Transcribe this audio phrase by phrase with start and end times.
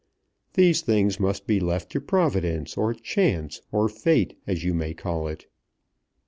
[0.53, 5.27] These things must be left to Providence, or Chance, or Fate, as you may call
[5.27, 5.45] it."